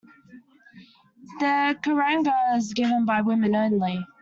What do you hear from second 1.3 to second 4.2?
The karanga is given by women only.